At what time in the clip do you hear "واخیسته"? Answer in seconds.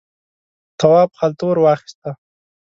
1.63-2.09